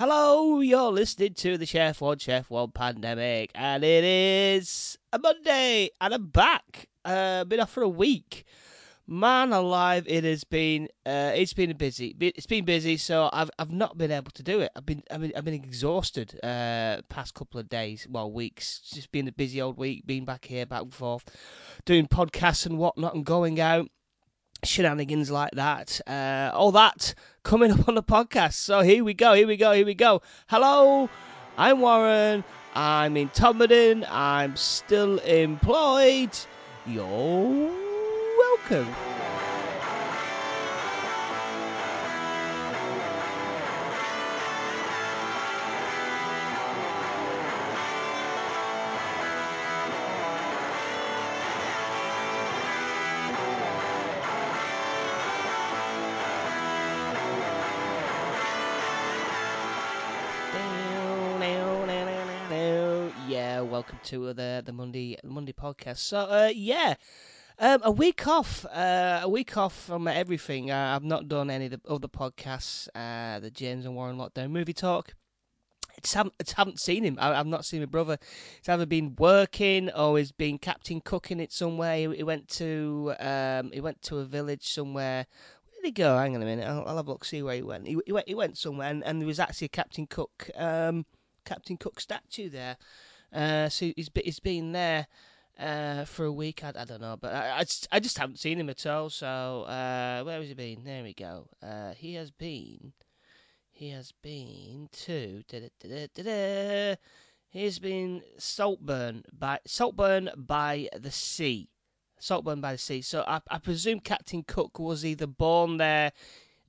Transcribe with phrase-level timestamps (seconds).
[0.00, 5.90] Hello, you're listening to the Chef One Chef One Pandemic, and it is a Monday,
[6.00, 6.88] and I'm back.
[7.04, 8.46] Uh, been off for a week.
[9.06, 12.16] Man alive, it has been uh, it's been busy.
[12.18, 14.72] It's been busy, so I've I've not been able to do it.
[14.74, 18.80] I've been I've been, I've been exhausted uh past couple of days, well weeks.
[18.94, 21.26] Just been a busy old week, being back here, back and forth,
[21.84, 23.90] doing podcasts and whatnot, and going out
[24.64, 26.00] shenanigans like that.
[26.06, 28.54] Uh, all that coming up on the podcast.
[28.54, 30.22] So here we go, here we go, here we go.
[30.48, 31.08] Hello,
[31.56, 32.44] I'm Warren.
[32.74, 34.06] I'm in Todmorden.
[34.08, 36.30] I'm still employed.
[36.86, 37.70] You're
[38.38, 39.19] welcome.
[63.90, 65.98] Welcome to the the Monday Monday podcast.
[65.98, 66.94] So uh, yeah,
[67.58, 70.70] um, a week off, uh, a week off from everything.
[70.70, 74.50] Uh, I've not done any of the other podcasts, uh, the James and Warren Lockdown
[74.50, 75.14] Movie Talk.
[75.96, 77.18] It's haven't, haven't seen him.
[77.20, 78.16] I, have not seen my brother.
[78.58, 81.96] He's either been working or he's been Captain Cooking it somewhere.
[81.96, 85.26] He, he went to um, he went to a village somewhere.
[85.64, 86.16] Where did he go?
[86.16, 86.68] Hang on a minute.
[86.68, 87.88] I'll, I'll have a look, see where he went.
[87.88, 91.06] He, he went he went somewhere, and, and there was actually a Captain Cook um,
[91.44, 92.76] Captain Cook statue there.
[93.32, 95.06] Uh, so he's he's been there
[95.58, 96.64] uh, for a week.
[96.64, 99.10] I, I don't know, but I, I just, I, just, haven't seen him at all.
[99.10, 100.84] So uh, where has he been?
[100.84, 101.48] There we go.
[101.62, 102.92] Uh, he has been.
[103.70, 105.42] He has been to.
[107.48, 111.70] He's been Saltburn by Saltburn by the sea.
[112.18, 113.00] Saltburn by the sea.
[113.00, 116.12] So I, I presume Captain Cook was either born there,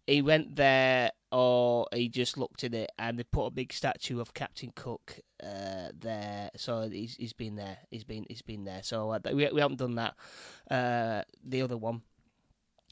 [0.07, 4.19] he went there, or he just looked at it and they put a big statue
[4.19, 6.49] of Captain Cook uh, there.
[6.57, 7.77] So he's he's been there.
[7.89, 8.83] He's been he's been there.
[8.83, 10.15] So uh, we we haven't done that.
[10.69, 12.01] Uh, the other one,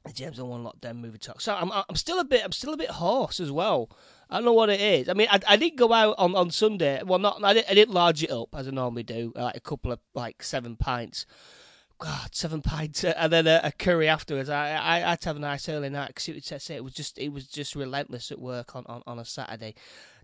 [0.05, 1.41] the James One Lockdown movie talk.
[1.41, 3.89] So I'm I'm still a bit I'm still a bit hoarse as well.
[4.29, 5.09] I don't know what it is.
[5.09, 7.01] I mean, I, I did go out on, on Sunday.
[7.03, 9.59] Well, not I didn't, I didn't large it up as I normally do, like a
[9.59, 11.25] couple of like seven pints.
[11.99, 14.49] God, seven pints and then a, a curry afterwards.
[14.49, 17.19] I, I, I had to have a nice early night because it, it was just
[17.19, 19.75] it was just relentless at work on, on, on a Saturday.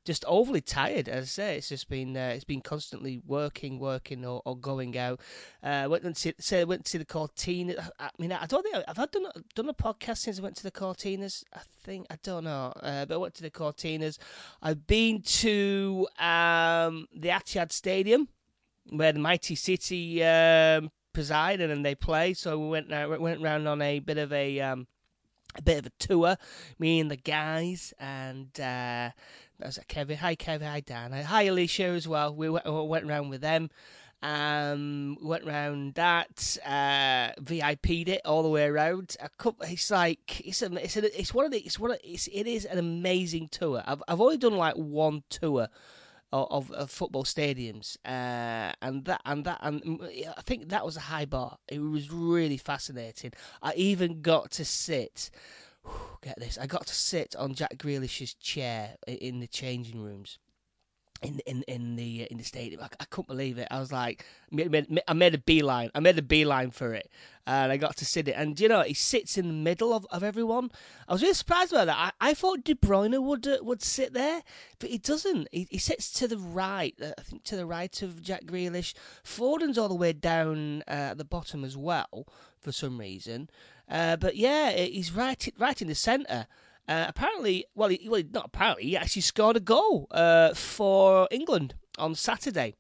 [0.06, 1.58] Just overly tired, as I say.
[1.58, 5.20] It's just been uh, it's been constantly working, working, or, or going out.
[5.64, 7.92] Uh, went to say went to the Cortina.
[8.00, 9.26] I mean, I don't think I've had done
[9.56, 11.44] done a podcast since I went to the Cortinas.
[11.54, 14.20] I think I don't know, uh, but I went to the Cortinas.
[14.62, 18.30] I've been to um, the Etihad Stadium
[18.92, 22.36] where the Mighty City um, presiding and they play.
[22.36, 24.86] So we went uh, went around on a bit of a um,
[25.58, 26.36] a bit of a tour,
[26.78, 29.10] me and the guys, and uh,
[29.60, 30.18] was Kevin.
[30.18, 30.68] Hi Kevin.
[30.68, 31.12] Hi Dan.
[31.14, 32.36] Hi Alicia as well.
[32.36, 33.72] We went, went around with them.
[34.22, 39.16] Um, went round that, uh, VIP'd it all the way around.
[39.20, 42.00] A couple, it's like it's a, it's a, it's one of the, it's one of,
[42.04, 43.84] it's, it is an amazing tour.
[43.86, 45.68] I've I've only done like one tour
[46.34, 50.02] of, of football stadiums, uh, and that and that and
[50.38, 51.58] I think that was a high bar.
[51.68, 53.32] It was really fascinating.
[53.62, 55.30] I even got to sit.
[56.22, 56.58] Get this!
[56.58, 60.40] I got to sit on Jack Grealish's chair in the changing rooms
[61.26, 62.82] in in in the uh, in the stadium.
[62.82, 63.68] I, I, couldn't believe it.
[63.72, 65.90] I was like, I made a beeline.
[65.96, 67.10] I made a beeline for it,
[67.48, 68.36] and I got to sit it.
[68.38, 70.72] And you know, he sits in the middle of, of everyone.
[71.08, 72.14] I was really surprised by that.
[72.22, 74.44] I, I thought De Bruyne would uh, would sit there,
[74.80, 75.48] but he doesn't.
[75.52, 76.96] He, he sits to the right.
[77.02, 78.94] Uh, I think to the right of Jack Grealish.
[79.24, 82.28] Foden's all the way down uh, at the bottom as well
[82.60, 83.50] for some reason.
[83.90, 86.48] Uh, but yeah, he's right right in the centre.
[86.88, 91.76] Uh, apparently, well, he, well, not apparently, he actually scored a goal uh, for England
[91.98, 92.76] on Saturday.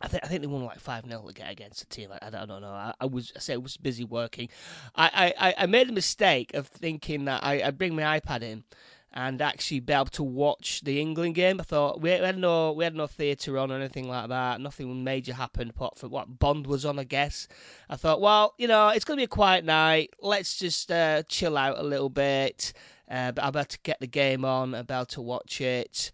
[0.00, 2.10] I think I think they won like five 0 against the team.
[2.12, 2.68] I, I, don't know.
[2.68, 4.48] I, I, was I say I was busy working.
[4.94, 8.64] I, I, I made a mistake of thinking that I I bring my iPad in
[9.12, 11.60] and actually be able to watch the England game.
[11.60, 14.60] I thought we had no we had no theatre on or anything like that.
[14.60, 17.48] Nothing major happened apart from what Bond was on, I guess.
[17.88, 20.10] I thought, well, you know, it's gonna be a quiet night.
[20.20, 22.72] Let's just uh, chill out a little bit.
[23.10, 26.12] Uh, but about to get the game on, about to watch it.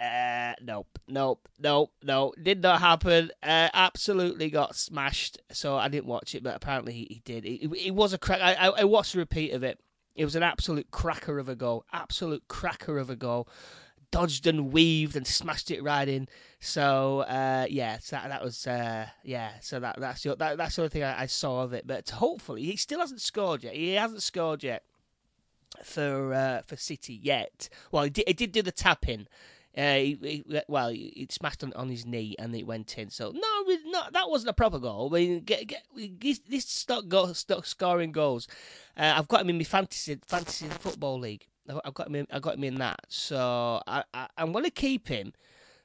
[0.00, 3.30] Uh, nope, nope, nope, no, did not happen.
[3.42, 5.38] Uh, absolutely got smashed.
[5.52, 7.44] So I didn't watch it, but apparently he, he did.
[7.44, 8.40] It, it, it, was a crack.
[8.40, 9.78] I, I, I watched a repeat of it.
[10.16, 11.84] It was an absolute cracker of a goal.
[11.92, 13.48] Absolute cracker of a goal.
[14.10, 16.28] Dodged and weaved and smashed it right in.
[16.60, 19.52] So uh, yeah, so that, that was uh, yeah.
[19.60, 21.86] So that that's the, that, that's the only thing I, I saw of it.
[21.86, 23.74] But hopefully he still hasn't scored yet.
[23.74, 24.84] He hasn't scored yet.
[25.82, 27.68] For uh, for City yet.
[27.90, 29.26] Well, he did, he did do the tapping.
[29.76, 33.10] Uh, he, he, well, he smashed on, on his knee and it went in.
[33.10, 35.10] So no, no, that wasn't a proper goal.
[35.12, 35.82] I mean, get, get,
[36.48, 38.46] this stuck, go, stuck scoring goals.
[38.96, 41.46] Uh, I've got him in my fantasy fantasy football league.
[41.84, 42.14] I've got him.
[42.16, 43.00] In, I got him in that.
[43.08, 45.32] So I, I I'm going to keep him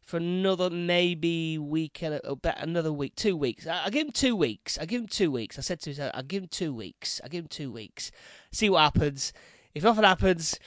[0.01, 3.65] for another maybe week another week, two weeks.
[3.65, 4.77] I, I give him two weeks.
[4.77, 5.57] I give him two weeks.
[5.57, 7.21] I said to him, I give him two weeks.
[7.23, 8.11] I give him two weeks.
[8.51, 9.33] See what happens.
[9.75, 10.57] If nothing happens,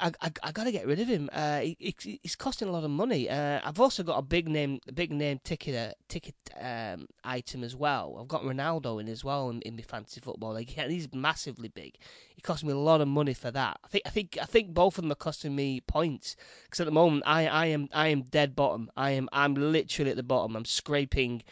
[0.00, 1.28] I, I, I got to get rid of him.
[1.32, 3.28] Uh, he, he, he's costing a lot of money.
[3.28, 7.76] Uh, I've also got a big name, big name ticket, uh, ticket um, item as
[7.76, 8.16] well.
[8.18, 10.54] I've got Ronaldo in as well in, in my fantasy football.
[10.54, 11.96] Like he's massively big.
[12.34, 13.78] He cost me a lot of money for that.
[13.84, 16.86] I think, I think, I think both of them are costing me points because at
[16.86, 18.90] the moment I, I am, I am dead bottom.
[18.96, 20.56] I am, I'm literally at the bottom.
[20.56, 21.42] I'm scraping.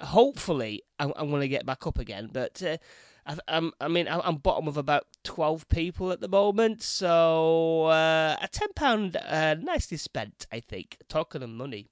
[0.00, 2.62] Hopefully, I'm, I'm going to get back up again, but.
[2.62, 2.78] Uh,
[3.28, 8.36] I, I'm, I mean, I'm bottom of about 12 people at the moment, so uh,
[8.40, 10.96] a £10 uh, nicely spent, I think.
[11.08, 11.90] Talking of money.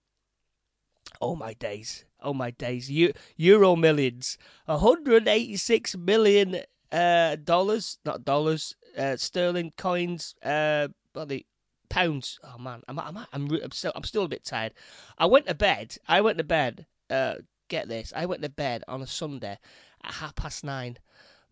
[1.21, 2.07] Oh my days.
[2.23, 2.91] Oh my days.
[2.91, 4.39] Eu- Euro millions.
[4.65, 6.61] 186 million
[6.91, 11.45] uh, dollars, not dollars, uh, sterling coins, uh, bloody
[11.91, 12.39] pounds.
[12.43, 13.27] Oh man, I'm, I'm, I'm,
[13.63, 14.73] I'm, still, I'm still a bit tired.
[15.19, 15.99] I went to bed.
[16.09, 16.87] I went to bed.
[17.11, 17.35] Uh,
[17.69, 18.13] get this.
[18.17, 19.59] I went to bed on a Sunday
[20.03, 20.99] at half past nine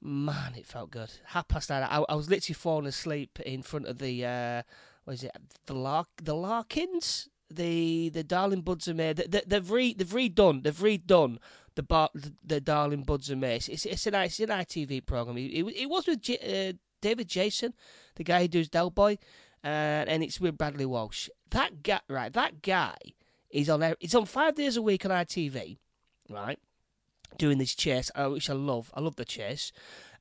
[0.05, 1.11] man, it felt good.
[1.27, 4.63] Half past nine, I, I was literally falling asleep in front of the uh,
[5.05, 5.33] what is it?
[5.67, 9.13] The Lark, the Larkins, the the Darling Buds and May.
[9.13, 11.39] They, they've re they've redone they've redone
[11.75, 13.57] the bar, the, the Darling Buds and May.
[13.57, 15.39] It's it's an it's an ITV program.
[15.39, 17.75] It, it, it was with J, uh, David Jason,
[18.17, 19.19] the guy who does Del Boy,
[19.63, 21.29] uh, and it's with Bradley Walsh.
[21.51, 22.33] That guy, right?
[22.33, 22.97] That guy
[23.51, 23.83] is on.
[24.01, 25.79] It's on five days a week on ITV,
[26.31, 26.59] right?
[27.39, 28.91] Doing this chase, uh, which I love.
[28.95, 29.73] I love the chase.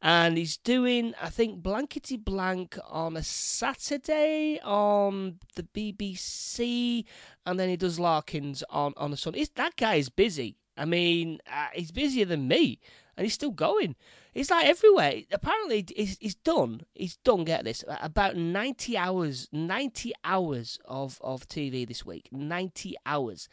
[0.02, 7.06] And he's doing, I think, Blankety Blank on a Saturday on the BBC,
[7.46, 9.46] and then he does Larkins on, on a Sunday.
[9.56, 10.58] that guy is busy.
[10.78, 12.80] I mean, uh, he's busier than me,
[13.16, 13.96] and he's still going.
[14.34, 15.22] He's like everywhere.
[15.32, 16.82] Apparently, he's, he's done.
[16.96, 17.44] He's done.
[17.46, 22.30] Get this, about ninety hours, ninety hours of of TV this week.
[22.32, 23.48] Ninety hours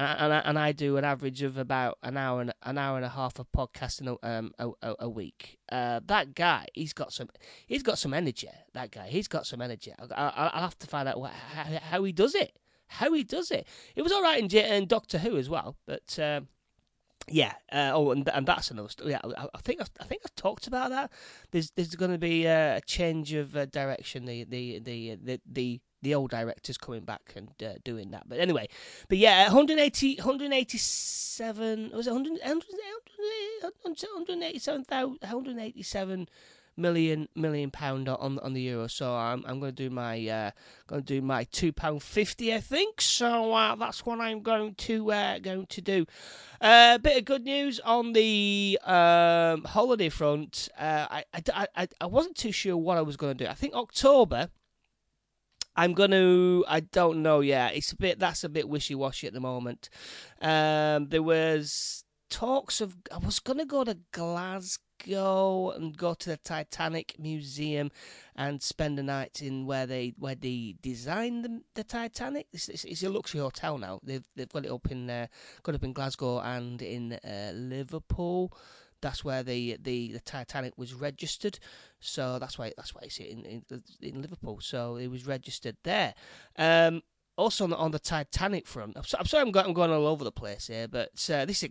[0.00, 3.04] and I, and I do an average of about an hour and an hour and
[3.04, 5.58] a half of podcasting um, a, a, a week.
[5.70, 7.28] Uh, that guy, he's got some,
[7.66, 8.48] he's got some energy.
[8.72, 9.92] That guy, he's got some energy.
[9.98, 12.58] I, will have to find out what, how, how, he does it.
[12.86, 13.66] How he does it.
[13.94, 16.18] It was all right in, in Doctor Who as well, but.
[16.18, 16.48] Um,
[17.28, 17.52] yeah.
[17.70, 19.10] Uh, oh, and and that's another story.
[19.10, 21.12] Yeah, I, I think I've, I think I've talked about that.
[21.52, 24.24] There's there's going to be a change of uh, direction.
[24.24, 28.28] The the the the the the old directors coming back and uh, doing that.
[28.28, 28.68] But anyway,
[29.08, 36.28] but yeah, 180, 187, was it 100, 187, 187
[36.80, 38.86] million million pound on on the euro.
[38.86, 40.50] So I'm I'm going to do my uh,
[40.86, 43.00] going to do my two pound fifty, I think.
[43.00, 46.06] So uh, that's what I'm going to uh, going to do.
[46.60, 50.68] A uh, bit of good news on the um, holiday front.
[50.78, 53.50] Uh, I, I, I I wasn't too sure what I was going to do.
[53.50, 54.48] I think October
[55.76, 56.62] I'm gonna.
[56.66, 57.74] I don't know yet.
[57.74, 58.18] It's a bit.
[58.18, 59.88] That's a bit wishy washy at the moment.
[60.40, 62.96] Um, there was talks of.
[63.12, 67.90] I was gonna go to Glasgow and go to the Titanic Museum
[68.36, 72.48] and spend a night in where they where they designed the, the Titanic.
[72.52, 74.00] It's, it's, it's, a luxury hotel now.
[74.02, 75.28] They've they've got it up in uh,
[75.62, 78.52] got up in Glasgow and in uh, Liverpool.
[79.00, 81.58] That's where the, the, the Titanic was registered.
[82.00, 84.60] So that's why that's why it's in, in in Liverpool.
[84.60, 86.14] So it was registered there.
[86.58, 87.02] Um,
[87.36, 90.06] also on the, on the Titanic front, I'm, I'm sorry I'm going, I'm going, all
[90.06, 91.70] over the place here, but uh, this is.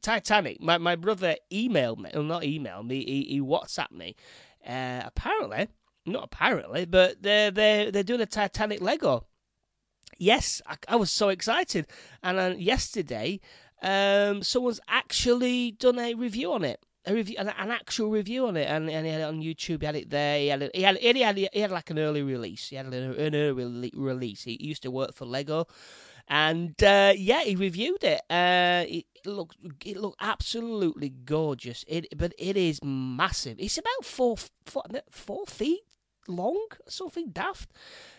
[0.00, 0.60] Titanic.
[0.60, 3.04] My my brother emailed me, well, not emailed me.
[3.04, 4.16] He, he WhatsApped me.
[4.66, 5.68] Uh, apparently,
[6.06, 9.26] not apparently, but they're they they're doing a Titanic Lego.
[10.18, 11.86] Yes, I, I was so excited.
[12.22, 13.40] And uh, yesterday,
[13.82, 16.80] um, someone's actually done a review on it.
[17.06, 19.80] A review, an, an actual review on it, and, and he had it on YouTube.
[19.80, 20.38] He had it there.
[20.38, 22.68] He had, it, he had, he had, he had like an early release.
[22.68, 24.42] He had an, an early release.
[24.42, 25.66] He used to work for Lego,
[26.28, 28.20] and uh, yeah, he reviewed it.
[28.28, 31.86] Uh, it, it looked it looked absolutely gorgeous.
[31.88, 33.56] It, but it is massive.
[33.58, 35.80] It's about four four, four feet
[36.28, 37.72] long, something daft,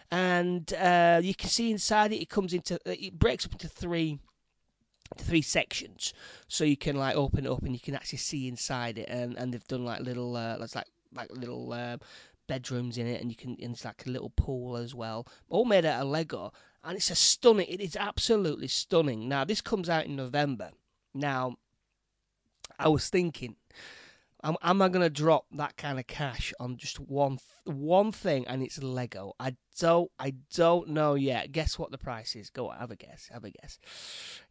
[0.10, 2.22] and uh, you can see inside it.
[2.22, 4.18] It comes into it breaks up into three
[5.18, 6.14] three sections.
[6.48, 9.38] So you can like open it up and you can actually see inside it and
[9.38, 11.98] and they've done like little uh like like little uh,
[12.48, 15.28] bedrooms in it and you can and it's like a little pool as well.
[15.50, 16.54] All made out of lego
[16.84, 19.28] and it's a stunning it is absolutely stunning.
[19.28, 20.72] Now this comes out in november.
[21.14, 21.58] Now
[22.80, 23.56] i was thinking
[24.44, 28.48] Am, am I going to drop that kind of cash on just one one thing,
[28.48, 29.34] and it's Lego?
[29.40, 31.52] I don't, I don't know yet.
[31.52, 32.50] Guess what the price is?
[32.50, 33.30] Go on, have a guess.
[33.32, 33.80] Have a guess.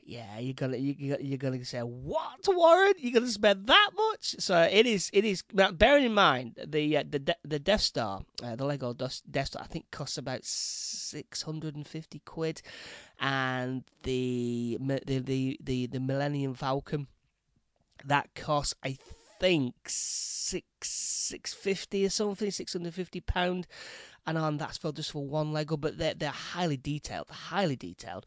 [0.02, 2.94] Yeah, you're gonna, you, you're gonna say, what, Warren?
[2.98, 4.36] You're gonna spend that much?
[4.38, 5.42] So it is, it is.
[5.52, 9.66] Bearing in mind the uh, the the Death Star, uh, the Lego Death Star, I
[9.66, 12.62] think costs about six hundred and fifty quid,
[13.18, 17.08] and the the the the, the Millennium Falcon
[18.04, 18.96] that costs, I
[19.40, 23.66] think six six fifty or something, six hundred fifty pound,
[24.26, 25.76] and on that's for just for one Lego.
[25.76, 28.26] But they're they're highly detailed, highly detailed.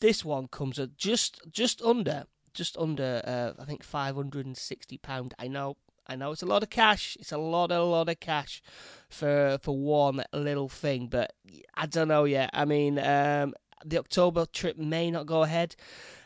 [0.00, 2.24] This one comes at just just under
[2.54, 5.34] just under uh, I think five hundred and sixty pound.
[5.38, 7.16] I know I know it's a lot of cash.
[7.20, 8.62] It's a lot, a lot of cash
[9.08, 11.06] for for one little thing.
[11.06, 11.32] But
[11.74, 12.50] I don't know yet.
[12.52, 15.76] I mean, um, the October trip may not go ahead.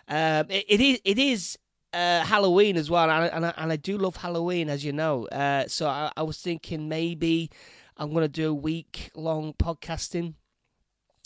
[0.08, 1.58] Um, it, it is it is
[1.94, 4.92] uh, Halloween as well, and I, and I, and I do love Halloween, as you
[4.92, 5.26] know.
[5.28, 7.50] Uh, so I, I, was thinking maybe
[7.96, 10.34] I'm to do a week long podcasting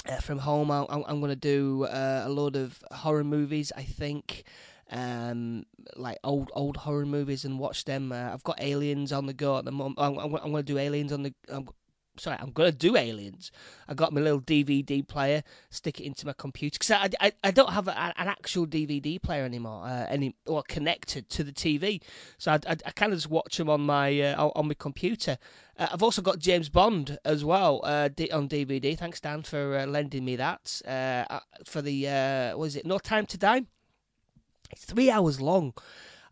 [0.07, 0.71] uh, from home.
[0.71, 3.73] I, am to do uh, a lot of horror movies.
[3.77, 4.45] I think.
[4.91, 8.11] Um, like old old horror movies and watch them.
[8.11, 9.99] Uh, I've got Aliens on the go at the moment.
[9.99, 11.35] I'm, I'm, I'm to do Aliens on the.
[11.51, 11.69] I'm
[12.19, 13.51] sorry, I'm gonna do Aliens.
[13.89, 17.51] I got my little DVD player, stick it into my computer because I, I, I
[17.51, 22.03] don't have a, an actual DVD player anymore, uh, any or connected to the TV.
[22.37, 25.39] So I, I, I kind of just watch them on my uh, on my computer.
[25.79, 28.99] Uh, I've also got James Bond as well uh, on DVD.
[28.99, 32.05] Thanks Dan for uh, lending me that uh, for the
[32.57, 32.87] what is it?
[32.87, 33.63] No Time to Die.
[34.71, 35.73] It's three hours long.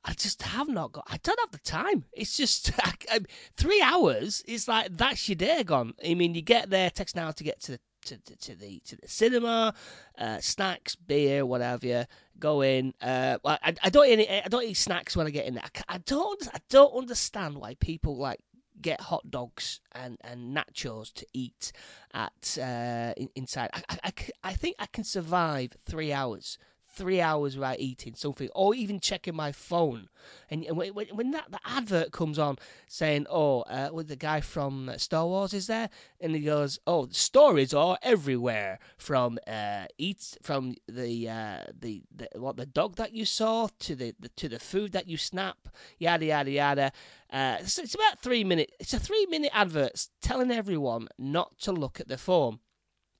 [0.06, 1.04] I just have not got.
[1.10, 2.04] I don't have the time.
[2.12, 3.20] It's just I, I,
[3.56, 4.42] three hours.
[4.46, 5.94] It's like that's your day gone.
[6.04, 6.88] I mean, you get there.
[6.90, 9.74] Takes an hour to get to the to, to, to the to the cinema,
[10.16, 11.86] uh, snacks, beer, whatever.
[11.86, 12.04] You
[12.38, 12.94] go in.
[13.02, 15.64] Uh, I, I don't eat any, I don't eat snacks when I get in there.
[15.64, 18.40] I, I don't I don't understand why people like
[18.80, 21.72] get hot dogs and, and nachos to eat
[22.14, 23.70] at uh, inside.
[23.72, 24.12] I, I,
[24.44, 26.58] I think I can survive three hours
[26.96, 30.08] three hours without eating something or even checking my phone.
[30.50, 32.56] And when, when that the advert comes on
[32.88, 37.74] saying, "Oh, uh, the guy from Star Wars is there," and he goes, "Oh, stories
[37.74, 43.24] are everywhere from uh, eat from the, uh, the the what the dog that you
[43.24, 46.92] saw to the, the to the food that you snap, yada yada yada."
[47.30, 48.72] Uh, so it's about three minutes.
[48.80, 52.60] It's a three minute advert telling everyone not to look at their phone.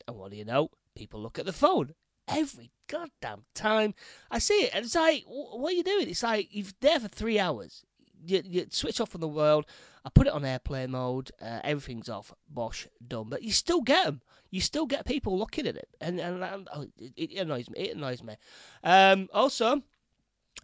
[0.09, 0.71] And what do you know?
[0.95, 1.95] People look at the phone
[2.28, 3.95] every goddamn time.
[4.31, 6.09] I see it, and it's like, what are you doing?
[6.09, 7.85] It's like you're there for three hours.
[8.25, 9.66] You, you switch off from the world.
[10.05, 11.33] I put it on airplane mode.
[11.40, 12.33] Uh, everything's off.
[12.49, 13.28] Bosh, done.
[13.28, 14.21] But you still get them.
[14.50, 17.81] You still get people looking at it, and and, and oh, it, it, annoys me.
[17.81, 18.37] It annoys me.
[18.85, 19.83] Um, also,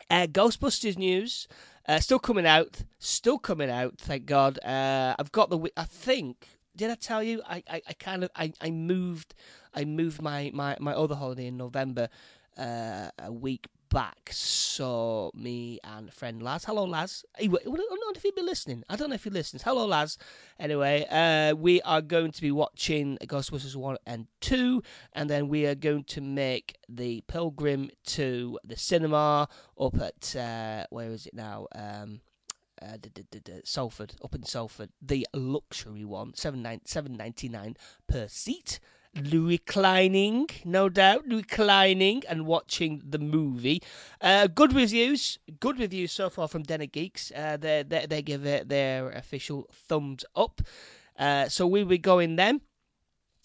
[0.09, 1.49] uh, Ghostbusters news.
[1.87, 2.85] Uh, still coming out.
[3.01, 3.99] Still coming out.
[3.99, 4.59] Thank God.
[4.65, 5.59] Uh, I've got the.
[5.77, 6.47] I think.
[6.77, 7.43] Did I tell you?
[7.49, 9.35] I, I, I kind of I, I moved
[9.75, 12.09] I moved my, my, my other holiday in November
[12.59, 14.31] uh, a week back.
[14.33, 17.25] So me and friend Laz, hello Laz.
[17.39, 18.85] I don't know if he'd be listening.
[18.89, 19.63] I don't know if he listens.
[19.63, 20.19] Hello Laz.
[20.59, 25.67] Anyway, uh, we are going to be watching Ghostbusters one and two, and then we
[25.67, 29.49] are going to make the pilgrim to the cinema
[29.79, 31.67] up at uh, where is it now?
[31.75, 32.21] Um,
[32.83, 32.97] uh,
[33.65, 37.77] Salford, up in Salford, the luxury one, seven ninety nine
[38.09, 38.81] per seat
[39.15, 43.83] reclining, no doubt, reclining and watching the movie.
[44.21, 47.31] Uh, good reviews, good reviews so far from Den of Geeks.
[47.33, 50.63] Uh, they, they, give it their official thumbs up.
[51.19, 52.63] Uh, so we will be going then.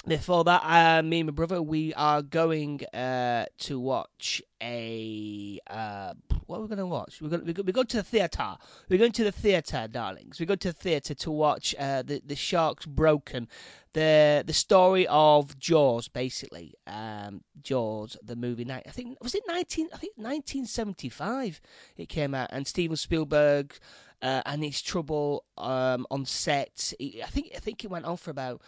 [0.07, 5.59] Before that, uh, me and my brother, we are going uh, to watch a.
[5.69, 6.13] Uh,
[6.45, 7.21] what are we going to watch?
[7.21, 8.55] We're going we go, we go to the theatre.
[8.87, 10.39] We're going to the theatre, darlings.
[10.39, 13.49] We go to the theatre to watch uh, the the Sharks Broken,
[13.91, 16.75] the the story of Jaws, basically.
[16.87, 18.65] Um, Jaws, the movie.
[18.71, 19.89] I think was it nineteen.
[19.93, 21.59] I think nineteen seventy five.
[21.97, 23.77] It came out, and Steven Spielberg.
[24.19, 26.91] Uh, and his trouble um, on set.
[26.99, 28.63] I think I think it went on for about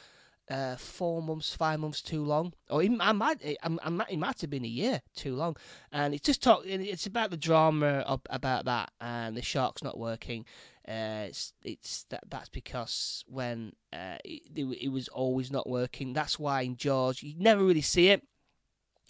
[0.50, 4.18] uh, four months, five months too long, or even I might, I, I might, it
[4.18, 5.56] might have been a year too long.
[5.91, 6.63] And it's just talk.
[6.65, 10.46] It's about the drama of, about that and the sharks not working.
[10.88, 14.41] Uh, it's it's that that's because when uh, it,
[14.82, 16.13] it was always not working.
[16.13, 18.24] That's why in Jaws you never really see it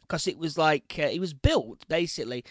[0.02, 2.44] because it was like uh, it was built basically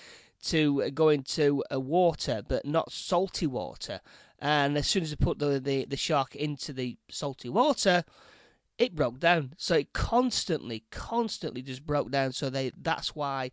[0.44, 4.00] to go into a water, but not salty water.
[4.38, 8.04] And as soon as they put the, the, the shark into the salty water,
[8.78, 9.54] it broke down.
[9.56, 12.32] So it constantly, constantly just broke down.
[12.32, 13.50] So they that's why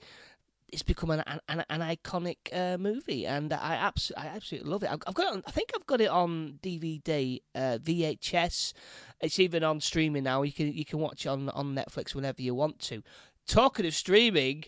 [0.71, 4.89] it's become an an, an iconic uh, movie, and I absolutely I absolutely love it.
[4.91, 8.73] I've, got it on, I think I've got it on DVD, uh, VHS.
[9.21, 10.43] It's even on streaming now.
[10.43, 13.03] You can you can watch on on Netflix whenever you want to.
[13.47, 14.65] Talking of streaming,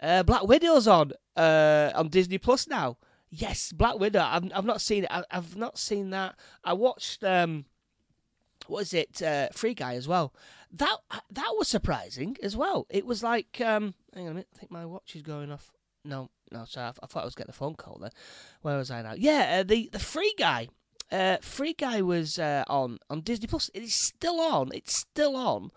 [0.00, 2.98] uh, Black Widow's on uh, on Disney Plus now.
[3.30, 4.22] Yes, Black Widow.
[4.22, 5.10] I've I've not seen it.
[5.10, 6.36] I, have not seen that.
[6.64, 7.66] I watched um,
[8.68, 9.22] what is it?
[9.22, 10.34] Uh, Free Guy as well.
[10.72, 10.98] That
[11.30, 12.86] that was surprising as well.
[12.90, 14.48] It was like um, hang on a minute.
[14.54, 15.70] I think my watch is going off.
[16.04, 16.86] No, no, sorry.
[16.86, 18.10] I, I thought I was getting a phone call there.
[18.62, 19.14] Where was I now?
[19.16, 20.68] Yeah, uh, the the Free Guy.
[21.10, 23.70] Uh, Free Guy was uh, on on Disney Plus.
[23.74, 24.70] It is still on.
[24.74, 25.70] It's still on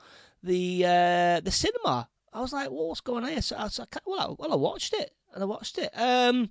[0.44, 2.10] the uh, the cinema.
[2.32, 3.42] I was like, well, what's going on here?
[3.42, 5.90] So, I, so I, well, I, well, I watched it and I watched it.
[5.96, 6.50] Um,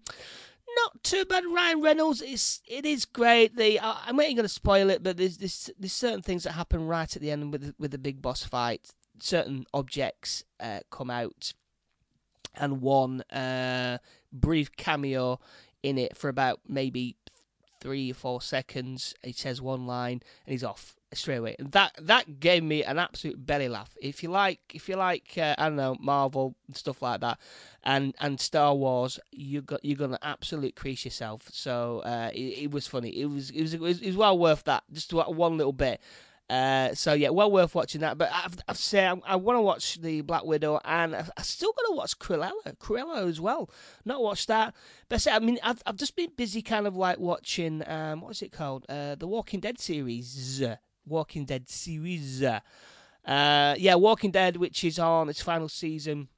[0.77, 1.45] not too bad.
[1.47, 3.57] Ryan Reynolds is it is great.
[3.57, 6.53] The uh, I'm not going to spoil it, but there's, there's there's certain things that
[6.53, 8.93] happen right at the end with with the big boss fight.
[9.21, 11.53] Certain objects uh, come out,
[12.55, 13.99] and one uh,
[14.33, 15.41] brief cameo
[15.83, 17.17] in it for about maybe
[17.81, 19.15] three or four seconds.
[19.23, 21.57] He says one line and he's off straight away.
[21.59, 23.97] That that gave me an absolute belly laugh.
[24.01, 27.39] If you like, if you like, uh, I don't know Marvel stuff like that,
[27.85, 31.49] and and Star Wars, you got you're gonna absolutely crease yourself.
[31.53, 33.11] So uh, it, it, was funny.
[33.11, 34.85] It was it was it was, it was well worth that.
[34.93, 36.01] Just one little bit.
[36.51, 38.17] Uh, so yeah, well worth watching that.
[38.17, 41.73] But I've, I've said I, I want to watch the Black Widow, and I've still
[41.73, 43.71] got to watch Cruella, Cruella as well.
[44.05, 44.75] Not watched that,
[45.09, 48.31] but I, I mean, I've, I've just been busy, kind of like watching um, what
[48.31, 50.63] is it called, uh, the Walking Dead series,
[51.09, 52.43] Walking Dead series.
[52.43, 56.29] Uh, yeah, Walking Dead, which is on its final season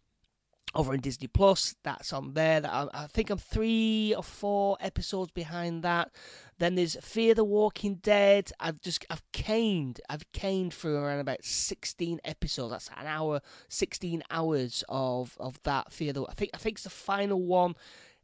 [0.74, 1.74] over in Disney Plus.
[1.82, 2.62] That's on there.
[2.64, 6.10] I, I, think I'm three or four episodes behind that.
[6.58, 8.52] Then there's Fear the Walking Dead.
[8.60, 12.70] I've just I've caned I've caned through around about 16 episodes.
[12.70, 16.24] That's an hour, 16 hours of of that Fear the.
[16.24, 17.74] I think I think it's the final one.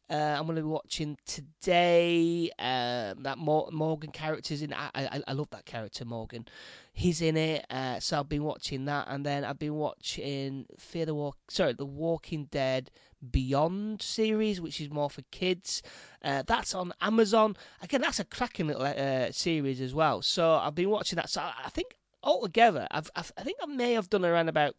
[0.09, 2.51] Uh, I'm going to be watching today.
[2.59, 4.73] Um, that Morgan character's in.
[4.73, 6.47] I, I I love that character Morgan.
[6.93, 7.67] He's in it.
[7.69, 11.37] Uh, so I've been watching that, and then I've been watching Fear the Walk.
[11.49, 12.91] Sorry, the Walking Dead
[13.31, 15.83] Beyond series, which is more for kids.
[16.23, 17.57] Uh, that's on Amazon.
[17.83, 20.23] Again, that's a cracking little uh, series as well.
[20.23, 21.31] So I've been watching that.
[21.31, 24.77] So I think altogether, I've, I've I think I may have done around about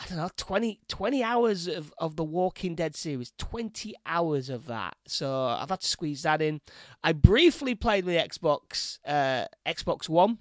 [0.00, 3.32] I don't know, 20, 20 hours of, of the Walking Dead series.
[3.38, 4.96] 20 hours of that.
[5.06, 6.60] So I've had to squeeze that in.
[7.02, 10.38] I briefly played the Xbox, uh, Xbox One.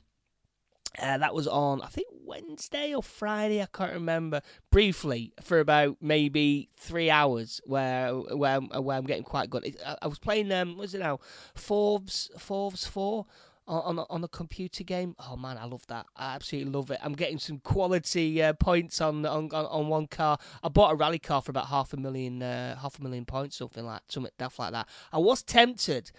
[1.00, 3.62] Uh, that was on, I think, Wednesday or Friday.
[3.62, 4.42] I can't remember.
[4.72, 9.78] Briefly, for about maybe three hours, where where, where I'm getting quite good.
[9.86, 11.20] I, I was playing, um, what is it now?
[11.56, 13.26] Forza, Forza 4
[13.68, 15.16] on on a computer game.
[15.20, 16.06] Oh man, I love that.
[16.16, 17.00] I absolutely love it.
[17.04, 20.38] I'm getting some quality uh, points on, on on one car.
[20.64, 23.58] I bought a rally car for about half a million uh, half a million points,
[23.58, 24.88] something like something stuff like that.
[25.12, 26.12] I was tempted.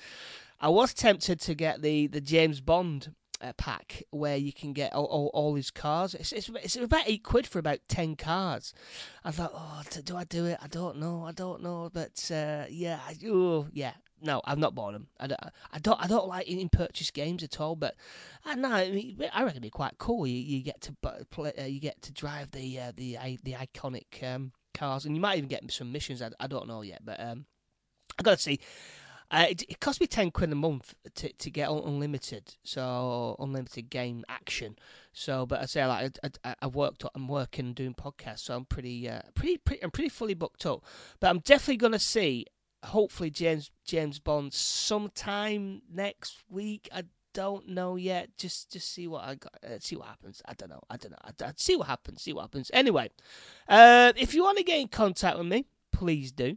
[0.61, 4.93] I was tempted to get the the James Bond uh, pack where you can get
[4.93, 6.15] all, all, all his cars.
[6.15, 8.75] It's, it's, it's about eight quid for about ten cars.
[9.25, 10.59] I thought, oh, do I do it?
[10.61, 11.25] I don't know.
[11.25, 11.91] I don't know.
[11.93, 15.09] But uh, yeah, oh, yeah no, I've not bought them.
[15.19, 15.41] I don't,
[15.73, 17.77] I don't, I don't like in purchase games at all.
[17.77, 17.95] But
[18.45, 20.27] I I, mean, I reckon it'd be quite cool.
[20.27, 20.93] You, you get to
[21.31, 25.21] play, uh, you get to drive the uh, the the iconic um, cars, and you
[25.21, 26.23] might even get some missions.
[26.23, 27.47] I, I don't know yet, but um,
[28.19, 28.61] I got to see.
[29.31, 33.91] Uh, it, it cost me ten quid a month to to get unlimited, so unlimited
[33.91, 34.77] game action.
[35.13, 38.65] So, but I say like I, I, I worked, I'm working doing podcasts, so I'm
[38.65, 40.83] pretty, uh, pretty, pretty, I'm pretty fully booked up.
[41.21, 42.47] But I'm definitely gonna see
[42.85, 46.89] hopefully James James Bond sometime next week.
[46.93, 48.31] I don't know yet.
[48.37, 49.57] Just just see what I got.
[49.65, 50.43] Uh, see what happens.
[50.47, 50.83] I don't know.
[50.91, 51.19] I don't know.
[51.23, 52.23] I, I see what happens.
[52.23, 52.71] See what happens.
[52.73, 53.11] Anyway,
[53.69, 56.57] uh, if you want to get in contact with me, please do.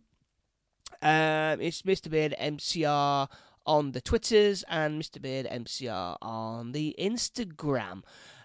[1.01, 3.27] Um, it's Mr Beard MCR
[3.65, 8.03] on the Twitters and Mr Beard MCR on the Instagram.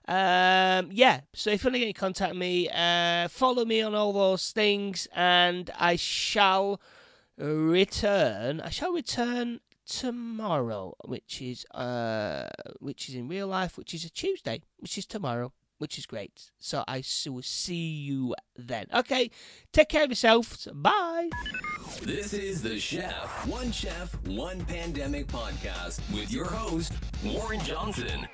[0.09, 3.83] Um, yeah, so if you want to get in contact with me, uh, follow me
[3.83, 6.81] on all those things, and I shall
[7.39, 8.61] return.
[8.61, 12.49] I shall return tomorrow, which is uh,
[12.81, 16.51] which is in real life, which is a Tuesday, which is tomorrow, which is great.
[16.59, 18.87] So I will see you then.
[18.93, 19.31] Okay,
[19.73, 20.69] take care of yourselves.
[20.75, 21.31] Bye.
[22.03, 26.93] This is the Chef, One Chef, One Pandemic podcast with your host,
[27.25, 28.27] Warren Johnson.